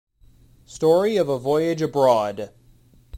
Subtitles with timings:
[0.65, 2.51] Story of a voyage abroad.